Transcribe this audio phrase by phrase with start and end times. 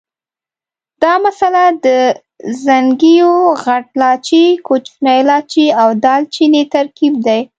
[1.01, 1.87] دا مساله د
[2.61, 3.31] ځڼکیو،
[3.63, 7.41] غټ لاچي، کوچني لاچي او دال چیني ترکیب دی.